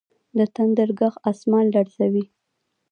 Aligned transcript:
د 0.37 0.39
تندر 0.55 0.89
ږغ 0.99 1.13
اسمان 1.31 1.65
لړزوي. 1.75 2.25